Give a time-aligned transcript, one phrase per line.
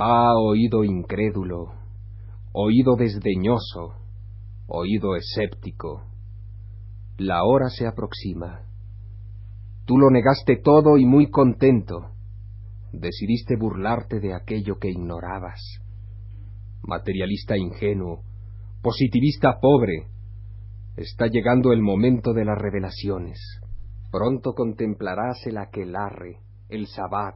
[0.00, 1.72] Ah, oído incrédulo,
[2.52, 3.96] oído desdeñoso,
[4.68, 6.04] oído escéptico,
[7.16, 8.60] la hora se aproxima.
[9.86, 12.12] Tú lo negaste todo y muy contento.
[12.92, 15.60] Decidiste burlarte de aquello que ignorabas.
[16.84, 18.22] Materialista ingenuo,
[18.80, 20.06] positivista pobre,
[20.96, 23.40] está llegando el momento de las revelaciones.
[24.12, 26.38] Pronto contemplarás el aquelarre,
[26.68, 27.34] el sabbat,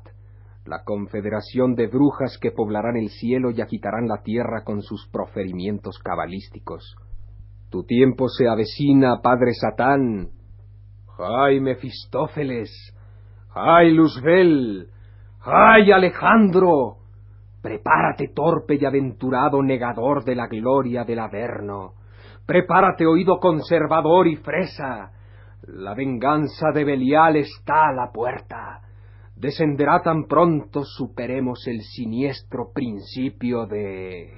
[0.64, 5.98] la confederación de brujas que poblarán el cielo y agitarán la tierra con sus proferimientos
[5.98, 6.96] cabalísticos.
[7.70, 10.28] Tu tiempo se avecina, padre Satán.
[11.18, 12.70] ¡Ay, Mefistófeles!
[13.54, 14.88] ¡Ay, Luzbel!
[15.40, 16.98] ¡Ay, Alejandro!
[17.60, 21.94] Prepárate, torpe y aventurado negador de la gloria del Averno.
[22.46, 25.12] Prepárate, oído conservador y fresa.
[25.62, 28.82] La venganza de Belial está a la puerta
[29.42, 34.36] descenderá tan pronto superemos el siniestro principio de...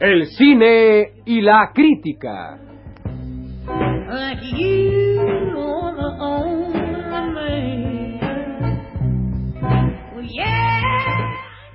[0.00, 2.58] El cine y la crítica.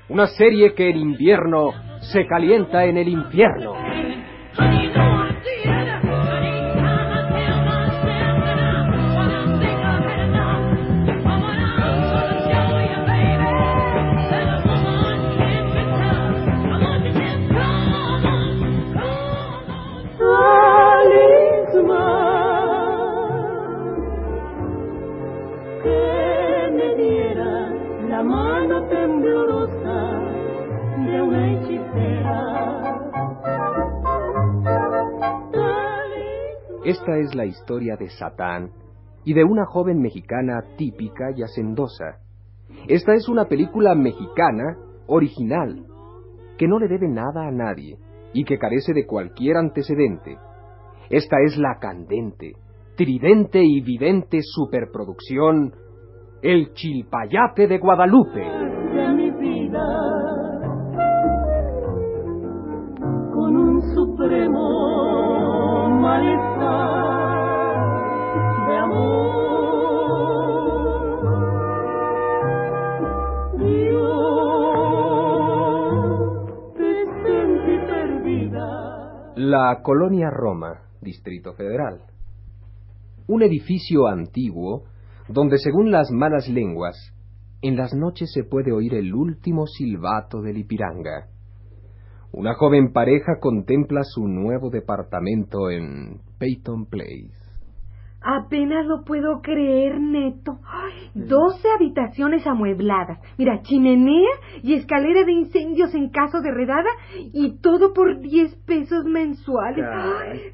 [0.10, 3.95] Una serie que en invierno se calienta en el infierno.
[36.86, 38.70] Esta es la historia de Satán
[39.24, 42.20] y de una joven mexicana típica y hacendosa.
[42.88, 45.84] Esta es una película mexicana original,
[46.60, 47.98] que no le debe nada a nadie
[48.34, 50.38] y que carece de cualquier antecedente.
[51.10, 52.54] Esta es la candente,
[52.96, 55.74] tridente y vidente superproducción
[56.44, 58.44] El Chilpayate de Guadalupe.
[63.34, 64.75] con un supremo
[79.58, 82.02] La Colonia Roma, Distrito Federal.
[83.28, 84.84] Un edificio antiguo
[85.30, 87.14] donde, según las malas lenguas,
[87.62, 91.30] en las noches se puede oír el último silbato del Ipiranga
[92.38, 97.45] una joven pareja contempla su nuevo departamento en Peyton Place.
[98.28, 100.58] Apenas lo puedo creer, Neto.
[101.14, 103.20] Doce habitaciones amuebladas.
[103.38, 104.32] Mira, chimenea
[104.64, 106.90] y escalera de incendios en caso de redada
[107.34, 109.86] y todo por diez pesos mensuales.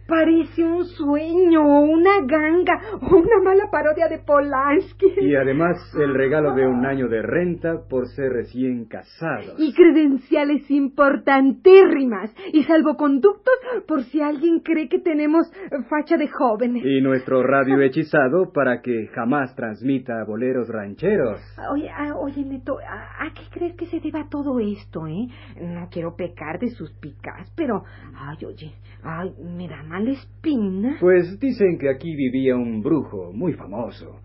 [0.05, 5.05] parece un sueño, una ganga o una mala parodia de Polanski.
[5.21, 9.53] Y además el regalo de un año de renta por ser recién casado.
[9.57, 13.53] Y credenciales importantérrimas y salvoconductos
[13.87, 15.49] por si alguien cree que tenemos
[15.89, 16.83] facha de jóvenes.
[16.85, 21.39] Y nuestro radio hechizado para que jamás transmita boleros rancheros.
[21.71, 25.27] Oye, ah, oye Neto, ¿a, qué crees que se deba todo esto, eh?
[25.61, 27.83] No quiero pecar de sus picas, pero,
[28.15, 28.73] ay, oye,
[29.03, 30.97] ay, me da mala espina.
[30.99, 34.21] Pues dicen que aquí vivía un brujo muy famoso,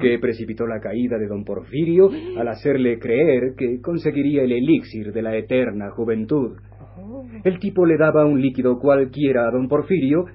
[0.00, 5.22] que precipitó la caída de don Porfirio al hacerle creer que conseguiría el elixir de
[5.22, 6.56] la eterna juventud.
[6.98, 7.24] Oh.
[7.44, 10.26] El tipo le daba un líquido cualquiera a don Porfirio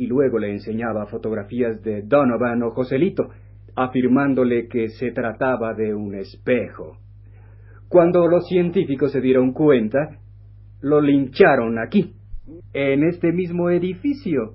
[0.00, 3.28] y luego le enseñaba fotografías de Donovan o Joselito,
[3.76, 6.96] afirmándole que se trataba de un espejo.
[7.86, 10.16] Cuando los científicos se dieron cuenta,
[10.80, 12.14] lo lincharon aquí,
[12.72, 14.54] en este mismo edificio.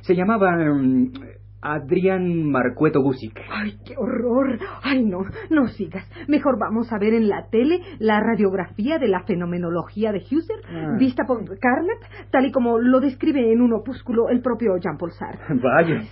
[0.00, 0.56] Se llamaba
[1.60, 3.40] Adrián Marcueto Busic.
[3.50, 4.58] ¡Ay, qué horror!
[4.82, 5.22] ¡Ay, no!
[5.50, 6.08] No sigas.
[6.28, 10.96] Mejor vamos a ver en la tele la radiografía de la fenomenología de Husserl, ah.
[10.98, 15.54] vista por Carnap, tal y como lo describe en un opúsculo el propio Jean-Paul Sartre.
[15.62, 16.02] Vaya.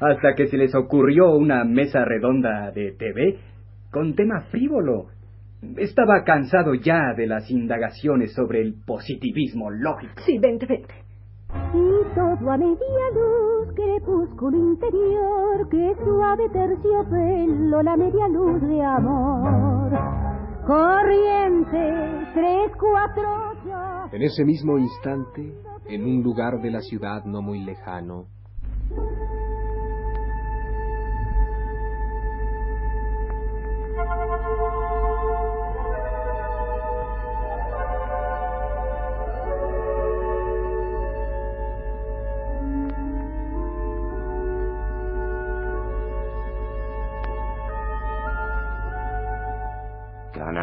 [0.00, 3.38] Hasta que se les ocurrió una mesa redonda de TV
[3.90, 5.06] con tema frívolo.
[5.76, 10.12] Estaba cansado ya de las indagaciones sobre el positivismo lógico.
[10.24, 10.94] Sí, vente, vente.
[11.74, 12.76] Y todo a media
[13.14, 13.47] luz
[13.78, 19.92] crepúsculo interior, que suave terciopelo, la media luz de amor.
[20.66, 23.22] Corriente, tres, cuatro,
[23.52, 24.14] ocho.
[24.14, 25.54] En ese mismo instante,
[25.86, 28.26] en un lugar de la ciudad no muy lejano,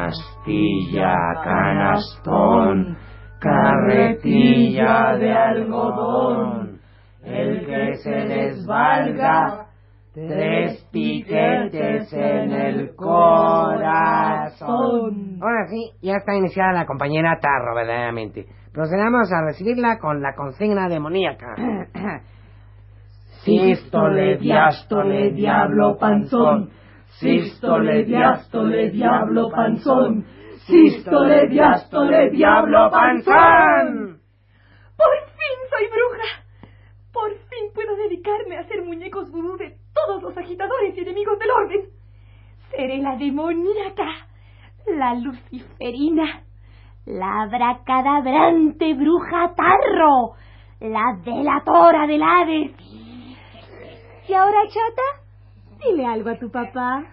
[0.05, 2.95] Canastilla, canastón,
[3.39, 6.79] carretilla de algodón,
[7.23, 9.65] el que se desvalga,
[10.13, 13.79] tres piquetes en el corazón.
[15.41, 18.45] Ahora sí, ya está iniciada la compañera Tarro, verdaderamente.
[18.71, 21.55] Procedamos a recibirla con la consigna demoníaca.
[23.43, 26.69] Sístole, diástole, diablo panzón.
[27.19, 30.25] Sístole, diástole, diablo panzón.
[30.67, 34.19] Sístole, diástole, diablo panzón.
[34.97, 36.43] Por fin soy bruja.
[37.13, 41.51] Por fin puedo dedicarme a hacer muñecos vudú de todos los agitadores y enemigos del
[41.51, 41.89] orden.
[42.71, 44.07] Seré la demoníaca,
[44.87, 46.43] la luciferina,
[47.05, 50.33] la abracadabrante bruja tarro,
[50.81, 52.71] la delatora del Hades.
[54.27, 55.24] ¿Y ahora, chata?
[55.87, 57.05] Dile algo a tu papá.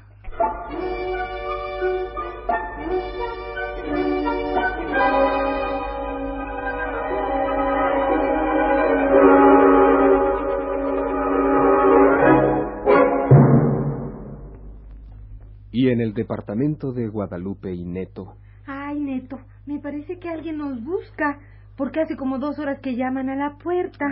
[15.74, 18.36] y en el departamento de Guadalupe y Neto,
[18.66, 21.40] Ay, Neto, me parece que alguien nos busca,
[21.76, 24.06] porque hace como dos horas que llaman a la puerta.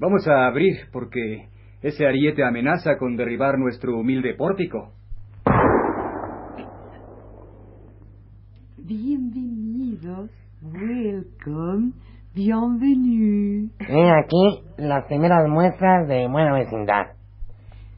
[0.00, 1.48] Vamos a abrir porque
[1.82, 4.92] ese ariete amenaza con derribar nuestro humilde pórtico.
[8.76, 10.30] Bienvenidos,
[10.62, 11.92] welcome,
[12.34, 13.70] bienvenue.
[13.78, 17.12] He aquí las primeras muestras de buena vecindad.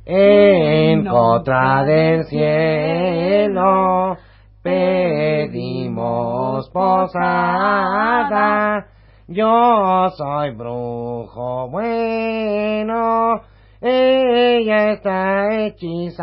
[0.04, 4.16] En contra del cielo
[4.62, 8.86] pedimos posada.
[9.28, 13.40] Yo soy brujo bueno,
[13.82, 16.22] ella está hechizada.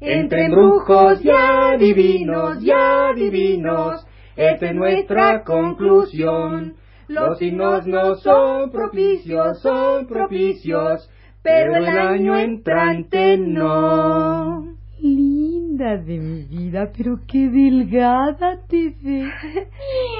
[0.00, 6.76] Entre brujos y adivinos y adivinos, esta es nuestra conclusión.
[7.06, 11.10] Los signos no son propicios, son propicios,
[11.42, 14.74] pero el año entrante no.
[15.00, 19.32] Linda de mi vida, pero qué delgada te ves.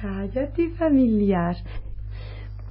[0.00, 1.56] Cállate, familiar.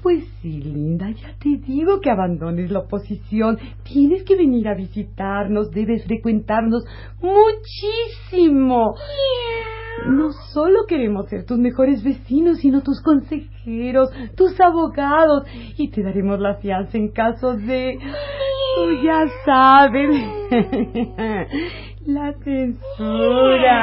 [0.02, 3.60] Pues sí, linda, ya te digo que abandones la oposición.
[3.84, 6.86] Tienes que venir a visitarnos, debes frecuentarnos
[7.22, 8.96] muchísimo.
[10.08, 15.44] No solo queremos ser tus mejores vecinos, sino tus consejeros, tus abogados,
[15.78, 18.00] y te daremos la fianza en caso de...
[18.76, 20.16] Tú ya sabes.
[22.06, 23.82] la censura.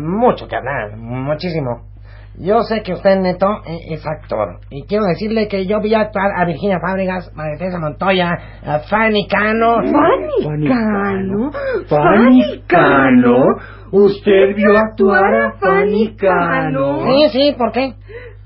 [0.00, 1.91] Mucho que hablar, muchísimo.
[2.38, 4.58] Yo sé que usted, Neto, e- es actor.
[4.70, 9.26] Y quiero decirle que yo vi actuar a Virginia Fábregas, María Teresa Montoya, a Fanny
[9.28, 9.76] Cano.
[9.82, 11.50] Fanny Cano.
[11.88, 13.44] Fanny Cano,
[13.92, 17.04] usted vio actuar a Fanny Cano.
[17.04, 17.92] Sí, sí, ¿por qué?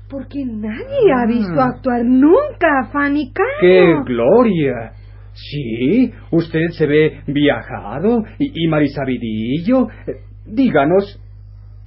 [0.09, 3.47] Porque nadie ha visto actuar nunca a Fanny Cano.
[3.61, 4.91] ¡Qué gloria!
[5.33, 9.87] Sí, usted se ve viajado y, y marisabidillo.
[10.07, 10.13] Eh,
[10.45, 11.19] Díganos,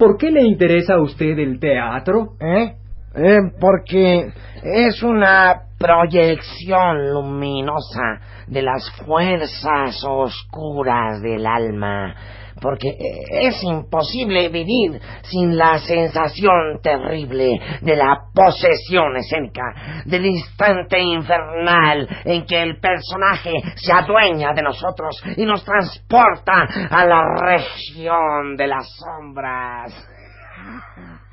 [0.01, 2.33] ¿por qué le interesa a usted el teatro?
[2.39, 2.73] ¿Eh?
[3.13, 12.15] Eh, porque es una proyección luminosa de las fuerzas oscuras del alma.
[12.61, 20.99] Porque eh, es imposible vivir sin la sensación terrible de la posesión escénica, del instante
[21.01, 28.55] infernal en que el personaje se adueña de nosotros y nos transporta a la región
[28.55, 30.07] de las sombras.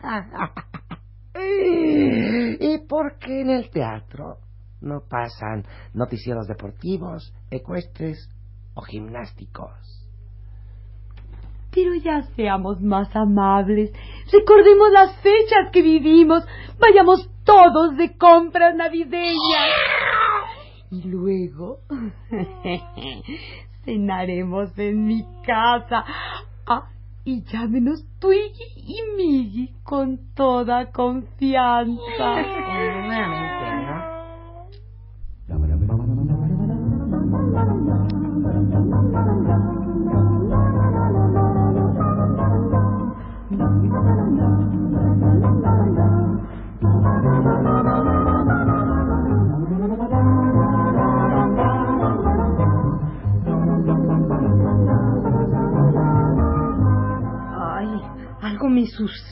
[2.60, 4.38] ¿Y por qué en el teatro
[4.80, 8.30] no pasan noticieros deportivos, ecuestres
[8.74, 9.97] o gimnásticos?
[11.70, 13.92] Pero ya seamos más amables.
[14.32, 16.44] Recordemos las fechas que vivimos.
[16.80, 19.36] Vayamos todos de compras navideñas.
[20.90, 21.80] Y luego
[23.84, 26.04] cenaremos en mi casa.
[26.66, 26.88] Ah,
[27.24, 31.98] y llámenos Twiggy y Miggy con toda confianza.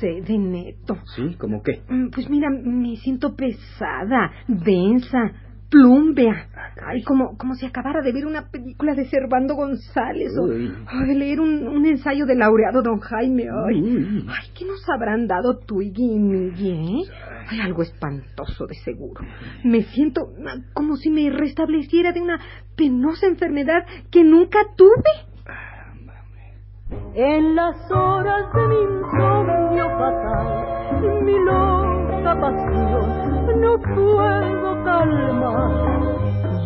[0.07, 0.99] Sucede, Neto.
[1.15, 1.37] ¿Sí?
[1.39, 1.83] ¿Cómo qué?
[1.89, 5.33] Mm, Pues mira, me siento pesada, densa,
[5.71, 6.49] plúmbea.
[6.87, 11.41] Ay, como, como si acabara de ver una película de Servando González o, de leer
[11.41, 13.45] un, un ensayo del laureado Don Jaime.
[13.69, 14.27] Ay, Uy.
[14.29, 17.11] ay, ¿qué nos habrán dado Twiggy y Miggy, eh?
[17.49, 19.23] Ay, algo espantoso de seguro.
[19.65, 22.39] Me siento ah, como si me restableciera de una
[22.77, 25.27] penosa enfermedad que nunca tuve.
[27.15, 29.66] En las horas de mi insomnio
[31.23, 35.71] mi loca pasión no puedo calmar.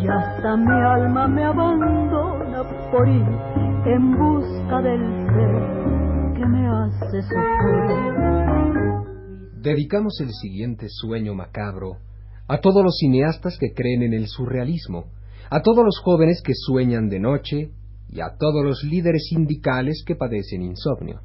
[0.01, 3.27] Y hasta mi alma me abandona por ir
[3.85, 8.31] en busca del ser que me hace sufrir.
[9.61, 11.97] Dedicamos el siguiente sueño macabro
[12.47, 15.05] a todos los cineastas que creen en el surrealismo,
[15.49, 17.71] a todos los jóvenes que sueñan de noche
[18.09, 21.21] y a todos los líderes sindicales que padecen insomnio.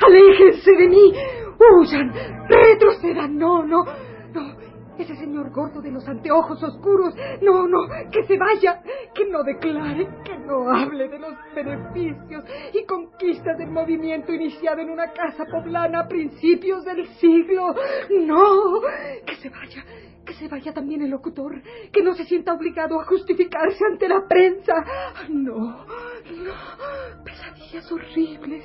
[0.00, 1.12] Aléjense de mí.
[1.58, 2.12] Huyan.
[2.48, 3.36] Retrocedan.
[3.36, 3.84] No, no.
[4.32, 4.60] No.
[4.98, 7.14] Ese señor gordo de los anteojos oscuros.
[7.40, 7.78] No, no.
[8.10, 8.82] Que se vaya.
[9.14, 10.08] Que no declare.
[10.24, 16.00] Que no hable de los beneficios y conquistas del movimiento iniciado en una casa poblana
[16.00, 17.74] a principios del siglo.
[18.10, 18.80] No.
[19.26, 19.84] Que se vaya.
[20.24, 21.60] Que se vaya también el locutor,
[21.90, 24.74] que no se sienta obligado a justificarse ante la prensa.
[25.28, 28.64] No, no, pesadillas horribles,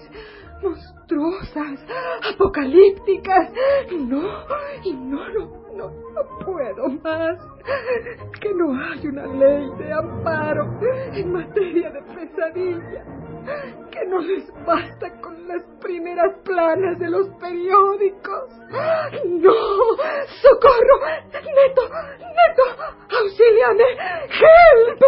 [0.61, 1.79] monstruosas,
[2.33, 3.51] apocalípticas.
[3.91, 4.21] No,
[4.83, 5.91] y no, no, no,
[6.45, 7.37] puedo más.
[8.39, 10.79] Que no hay una ley de amparo
[11.13, 13.03] en materia de pesadilla.
[13.91, 18.49] Que no les basta con las primeras planas de los periódicos.
[19.25, 19.53] ¡No!
[20.41, 20.99] ¡Socorro!
[21.31, 21.81] ¡Neto!
[22.19, 22.63] ¡Neto!
[23.09, 23.83] ¡Auxíliame!
[24.41, 25.01] ¡Help!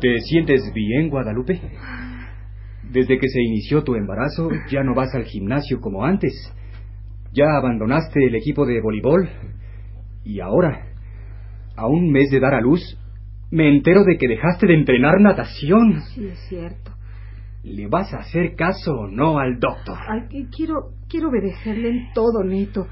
[0.00, 1.60] ¿Te sientes bien, Guadalupe?
[2.88, 6.32] Desde que se inició tu embarazo, ya no vas al gimnasio como antes.
[7.32, 9.28] Ya abandonaste el equipo de voleibol.
[10.24, 10.86] Y ahora,
[11.76, 12.80] a un mes de dar a luz,
[13.50, 16.00] me entero de que dejaste de entrenar natación.
[16.14, 16.92] Sí, es cierto.
[17.64, 19.98] ¿Le vas a hacer caso o no al doctor?
[20.08, 22.86] Ay, quiero, quiero obedecerle en todo, Neto.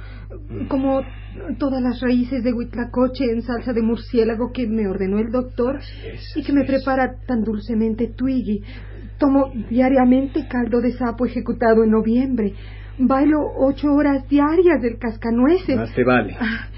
[0.69, 1.03] Como
[1.59, 6.37] todas las raíces de huitlacoche en salsa de murciélago que me ordenó el doctor es,
[6.37, 6.67] y que me es.
[6.67, 8.63] prepara tan dulcemente Twiggy.
[9.19, 12.53] Tomo diariamente caldo de sapo ejecutado en noviembre.
[12.99, 15.77] Bailo ocho horas diarias del cascanueces.
[15.77, 16.37] Más te vale.
[16.41, 16.69] Ah,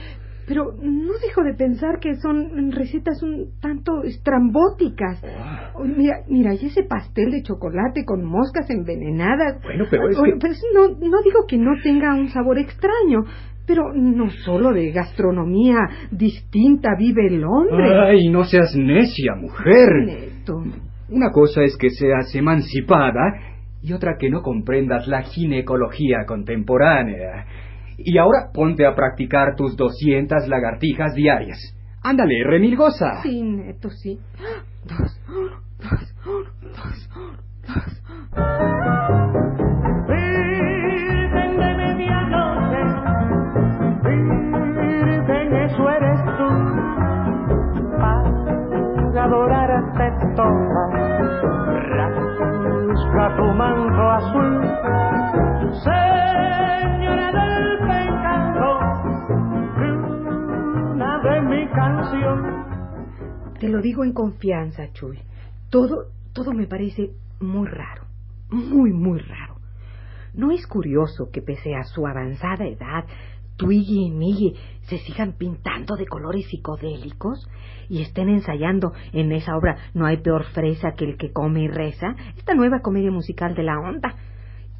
[0.48, 5.22] Pero no dejo de pensar que son recetas un tanto estrambóticas.
[5.74, 9.62] Oye, Mira, mira, y ese pastel de chocolate con moscas envenenadas.
[9.62, 13.24] Bueno, pero es que- pero es- no, no digo que no tenga un sabor extraño,
[13.66, 15.76] pero no solo de gastronomía
[16.10, 17.98] distinta vive el hombre.
[18.00, 19.88] Ay, no seas necia, mujer.
[20.06, 20.62] Neto.
[21.10, 23.20] Una cosa es que seas emancipada
[23.82, 27.46] y otra que no comprendas la ginecología contemporánea.
[27.98, 31.58] Y ahora ponte a practicar tus 200 lagartijas diarias.
[32.02, 33.22] Ándale, remilgosa.
[33.22, 34.18] Sí, Neto, sí.
[34.84, 38.77] Dos, uno, dos, uno, dos, uno, dos.
[63.60, 65.18] Te lo digo en confianza, Chuy.
[65.68, 67.10] Todo, todo me parece
[67.40, 68.04] muy raro.
[68.50, 69.56] Muy, muy raro.
[70.32, 73.04] ¿No es curioso que pese a su avanzada edad
[73.56, 77.48] Twiggy y Miggy se sigan pintando de colores psicodélicos
[77.88, 81.68] y estén ensayando en esa obra No hay peor fresa que el que come y
[81.68, 84.14] reza, esta nueva comedia musical de la onda.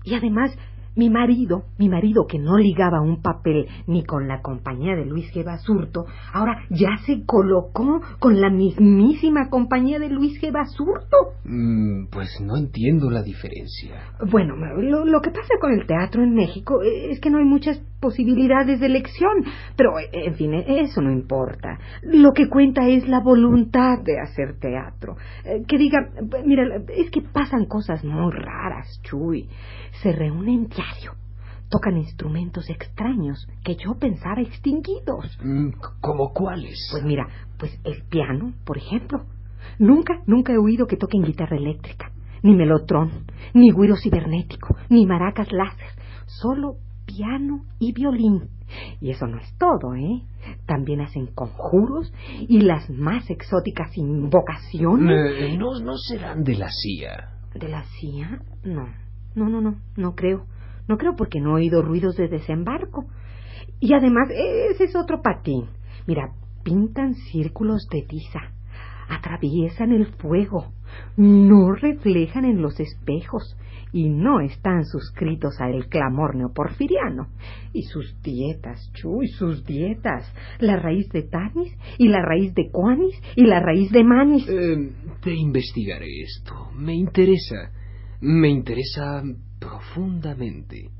[0.05, 0.57] Y además,
[0.99, 5.33] mi marido, mi marido que no ligaba un papel ni con la compañía de Luis
[5.33, 5.45] G.
[5.45, 10.53] Basurto, ahora ya se colocó con la mismísima compañía de Luis G.
[10.53, 11.17] Basurto.
[11.45, 14.13] Mm, pues no entiendo la diferencia.
[14.31, 17.81] Bueno, lo, lo que pasa con el teatro en México es que no hay muchas
[18.01, 19.45] posibilidades de elección,
[19.77, 21.79] pero eh, en fin, eso no importa.
[22.03, 25.17] Lo que cuenta es la voluntad de hacer teatro.
[25.45, 26.11] Eh, Que diga,
[26.45, 26.65] mira,
[26.97, 29.49] es que pasan cosas muy raras, Chuy.
[30.03, 30.67] Se reúnen
[31.69, 35.39] tocan instrumentos extraños que yo pensara extinguidos.
[35.43, 36.89] Mm, ¿Cómo cuáles?
[36.91, 37.27] Pues mira,
[37.59, 39.25] pues el piano, por ejemplo.
[39.79, 42.11] Nunca, nunca he oído que toquen guitarra eléctrica,
[42.43, 45.91] ni melotrón, ni güiro cibernético, ni maracas láser.
[46.27, 48.49] Solo piano y violín.
[49.01, 50.23] Y eso no es todo, ¿eh?
[50.67, 55.33] También hacen conjuros y las más exóticas invocaciones.
[55.39, 57.31] Eh, no, no serán de la CIA.
[57.55, 58.43] ¿De la CIA?
[58.65, 58.89] No,
[59.35, 60.45] no, no, no, no creo.
[60.89, 63.07] No creo porque no he oído ruidos de desembarco.
[63.81, 65.67] Y además, ese es otro patín.
[66.07, 66.33] Mira,
[66.65, 68.41] pintan círculos de tiza,
[69.09, 70.73] atraviesan el fuego,
[71.17, 73.57] no reflejan en los espejos
[73.93, 77.29] y no están suscritos a el clamor neoporfiriano.
[77.73, 80.33] Y sus dietas, chuy, sus dietas.
[80.59, 84.49] La raíz de Tanis y la raíz de Quanis y la raíz de Manis.
[84.49, 84.91] Eh,
[85.23, 86.71] te investigaré esto.
[86.77, 87.73] Me interesa.
[88.21, 89.23] Me interesa
[89.61, 90.91] profundamente.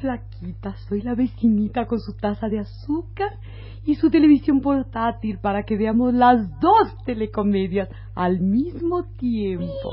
[0.00, 3.38] Flaquita, soy la vecinita con su taza de azúcar
[3.84, 9.90] y su televisión portátil para que veamos las dos telecomedias al mismo tiempo.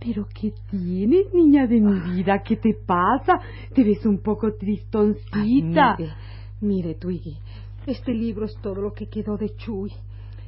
[0.00, 2.42] Pero ¿qué tienes, niña de mi vida?
[2.42, 3.40] ¿Qué te pasa?
[3.74, 5.96] Te ves un poco tristoncita.
[5.98, 6.12] mire,
[6.60, 7.36] mire, Twiggy,
[7.86, 9.92] este libro es todo lo que quedó de Chuy.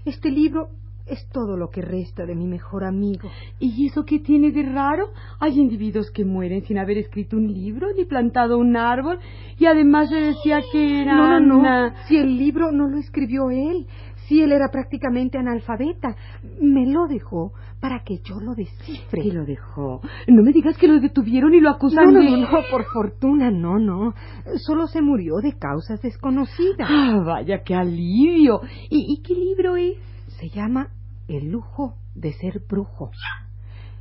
[0.04, 0.70] Este libro
[1.06, 3.28] es todo lo que resta de mi mejor amigo.
[3.58, 5.10] ¿Y eso qué tiene de raro?
[5.40, 9.18] Hay individuos que mueren sin haber escrito un libro ni plantado un árbol
[9.58, 11.48] y además se decía que No, eran...
[11.48, 11.94] no, no.
[12.08, 13.86] Si el libro no lo escribió él,
[14.28, 16.16] si él era prácticamente analfabeta,
[16.60, 19.22] me lo dejó para que yo lo descifre.
[19.22, 20.00] ¿Qué lo dejó?
[20.28, 22.30] No me digas que lo detuvieron y lo No, acusan no, de...
[22.30, 24.14] no, no, por fortuna, no, no.
[24.58, 26.88] Solo se murió de causas desconocidas.
[26.88, 28.60] Ah, vaya, qué alivio.
[28.88, 29.96] ¿Y, y qué libro es?
[30.42, 30.90] Se llama
[31.28, 33.12] El lujo de ser brujo.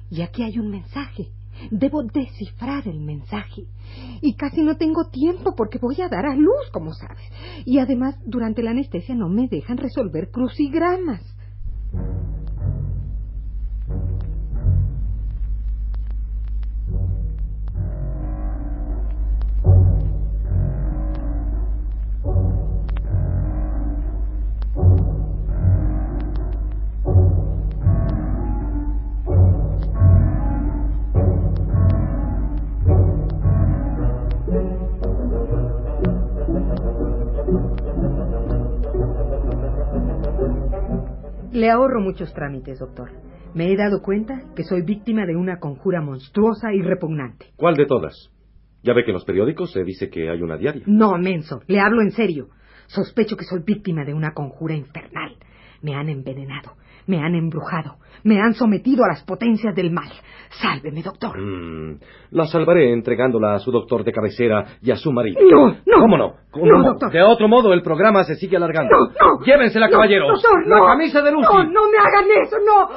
[0.09, 1.27] Y aquí hay un mensaje.
[1.69, 3.65] Debo descifrar el mensaje.
[4.21, 7.21] Y casi no tengo tiempo porque voy a dar a luz, como sabes.
[7.65, 11.21] Y además, durante la anestesia no me dejan resolver crucigramas.
[41.61, 43.11] Le ahorro muchos trámites, doctor.
[43.53, 47.53] Me he dado cuenta que soy víctima de una conjura monstruosa y repugnante.
[47.55, 48.31] ¿Cuál de todas?
[48.81, 50.81] Ya ve que en los periódicos se dice que hay una diaria.
[50.87, 52.47] No, menso, le hablo en serio.
[52.87, 55.35] Sospecho que soy víctima de una conjura infernal.
[55.83, 60.09] Me han envenenado, me han embrujado, me han sometido a las potencias del mal.
[60.61, 61.39] Sálveme, doctor.
[61.39, 61.99] Mm,
[62.31, 65.39] la salvaré entregándola a su doctor de cabecera y a su marido.
[65.49, 65.99] No, no.
[66.01, 66.33] ¿Cómo no?
[66.51, 67.11] ¿Cómo No, doctor.
[67.11, 68.89] De otro modo, el programa se sigue alargando.
[68.91, 69.45] No, no.
[69.45, 70.27] Llévensela, No, caballeros.
[70.41, 70.85] doctor, la no.
[70.87, 71.47] camisa de Lucy.
[71.47, 72.89] No, no me hagan eso, no.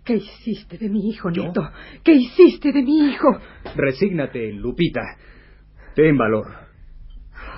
[0.05, 1.61] ¿qué hiciste de mi hijo, Neto?
[2.03, 3.27] ¿Qué hiciste de mi hijo?
[3.75, 5.01] Resígnate, Lupita.
[5.95, 6.45] Ten valor.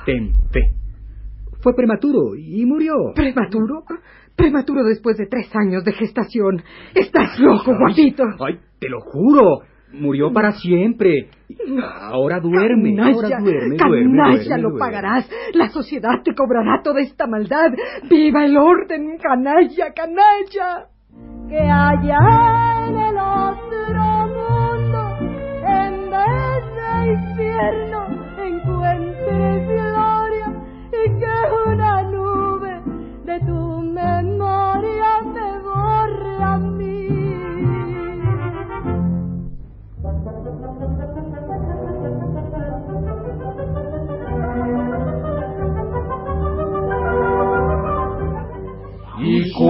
[0.06, 0.74] Ten fe.
[1.62, 2.94] Fue prematuro y murió.
[3.14, 3.84] ¿Prematuro?
[4.36, 6.62] Prematuro después de tres años de gestación.
[6.94, 8.24] Estás loco, guapito.
[8.40, 9.62] Ay, te lo juro.
[9.92, 11.30] Murió para siempre.
[11.82, 15.30] Ahora duerme, ahora Canalla, duerme, duerme, canalla, duerme, lo pagarás.
[15.54, 17.72] La sociedad te cobrará toda esta maldad.
[18.10, 20.90] ¡Viva el orden, canalla, canalla!
[21.50, 22.20] Que allá
[22.88, 25.18] en el otro mundo,
[25.66, 28.07] en vez de infierno,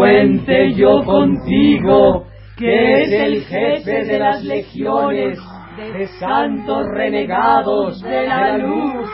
[0.08, 2.26] y cuente yo contigo
[2.58, 5.40] que es el jefe de las legiones
[5.78, 9.10] de santos renegados de la luz,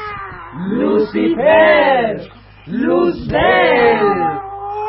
[0.70, 2.22] Lucifer,
[2.68, 4.00] Luzbel,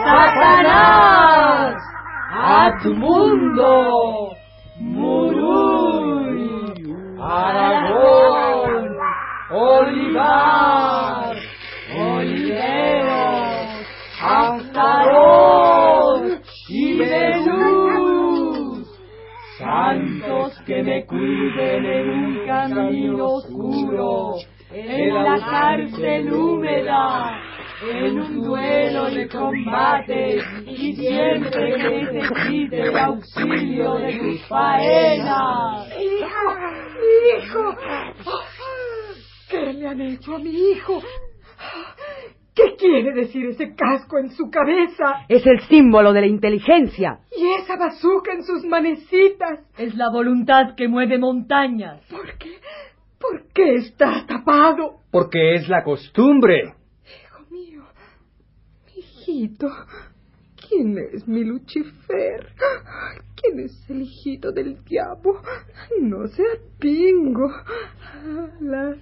[0.04, 1.74] Satanás,
[2.32, 4.30] Atmundo,
[4.78, 6.48] Murui,
[7.20, 8.96] Aragón,
[9.50, 11.23] Olivar,
[20.66, 24.36] que me cuiden en un camino oscuro,
[24.72, 27.38] en la cárcel húmeda,
[27.82, 35.88] en un duelo de combate y siempre que necesite el auxilio de tus faenas.
[36.00, 36.46] ¡Hijo!
[37.36, 37.76] ¡Hijo!
[39.50, 41.02] ¿Qué le han hecho a mi hijo?
[42.84, 45.24] ¿Qué quiere decir ese casco en su cabeza?
[45.28, 47.20] Es el símbolo de la inteligencia.
[47.34, 49.60] Y esa bazuca en sus manecitas.
[49.78, 52.02] Es la voluntad que mueve montañas.
[52.10, 52.50] ¿Por qué?
[53.18, 54.96] ¿Por qué está tapado?
[55.10, 56.74] Porque es la costumbre.
[57.06, 57.84] Hijo mío,
[58.94, 59.70] mi hijito,
[60.68, 62.48] ¿quién es mi Lucifer?
[63.34, 65.40] ¿Quién es el hijito del diablo?
[66.02, 66.44] No sea
[66.78, 67.50] pingo.
[68.60, 68.96] La-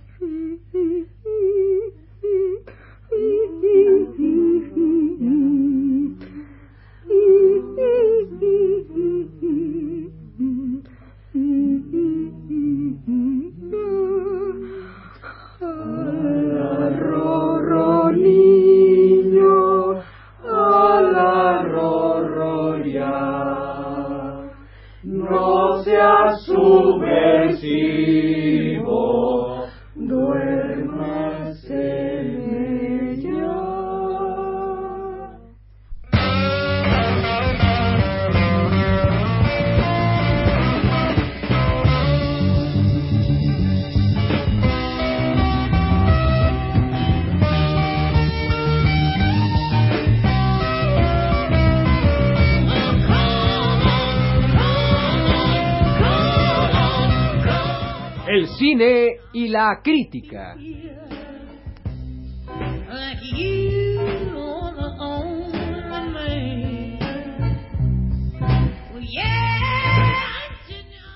[59.34, 60.56] y la crítica.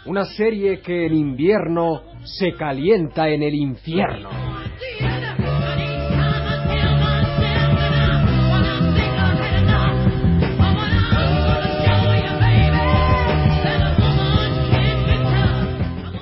[0.05, 4.56] Una serie que en invierno se calienta en el infierno.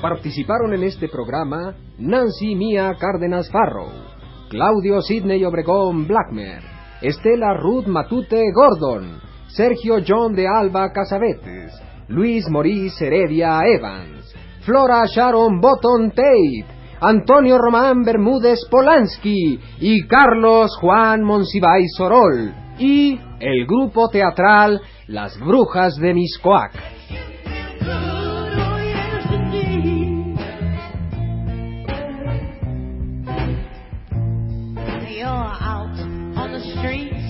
[0.04, 3.88] Participaron en este programa Nancy Mia Cárdenas Farrow,
[4.50, 6.62] Claudio Sidney Obregón Blackmer,
[7.00, 11.72] Estela Ruth Matute Gordon, Sergio John de Alba Casavetes,
[12.08, 14.30] Luis Maurice Heredia Evans,
[14.66, 16.66] Flora Sharon Botton Tate,
[17.00, 25.96] Antonio Román Bermúdez Polanski y Carlos Juan Monsiváis Sorol, y el grupo teatral Las Brujas
[25.96, 26.93] de Miscoac.
[35.60, 35.98] Out
[36.36, 37.23] on the street